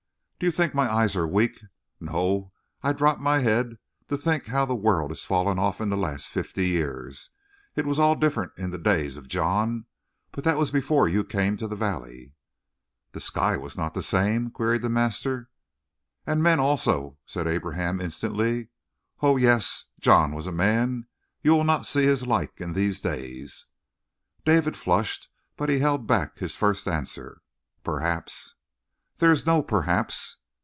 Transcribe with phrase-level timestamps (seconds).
[0.43, 1.61] "Do you think my eyes are weak?
[1.99, 2.51] No,
[2.81, 3.77] I dropped my head
[4.07, 7.29] to think how the world has fallen off in the last fifty years.
[7.75, 9.85] It was all different in the days of John.
[10.31, 12.33] But that was before you came to the valley."
[13.11, 15.51] "The sky was not the same?" queried the master.
[16.25, 18.69] "And men, also," said Abraham instantly.
[19.17, 19.85] "Ho, yes!
[19.99, 21.05] John was a man;
[21.43, 23.67] you will not see his like in these days."
[24.43, 27.43] David flushed, but he held back his first answer.
[27.83, 28.55] "Perhaps."
[29.19, 30.37] "There is no 'perhaps.'"